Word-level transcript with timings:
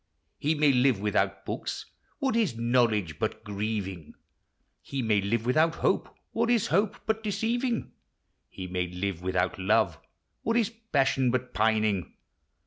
He 0.39 0.55
may 0.55 0.71
live 0.71 0.99
without 0.99 1.41
hooks,— 1.45 1.85
what 2.17 2.35
is 2.35 2.57
knowledge 2.57 3.19
but 3.19 3.43
grieving? 3.43 4.15
He 4.81 5.03
may 5.03 5.21
live 5.21 5.45
without 5.45 5.73
Iftope,— 5.73 6.07
what 6.31 6.49
is 6.49 6.65
hope 6.69 6.95
but 7.05 7.21
de>. 7.21 7.29
ceiving? 7.29 7.91
He 8.49 8.65
may 8.65 8.87
live 8.87 9.17
Avithout 9.19 9.59
love,— 9.59 9.99
what 10.41 10.57
is 10.57 10.71
passion 10.71 11.29
but. 11.29 11.53
pining? 11.53 12.15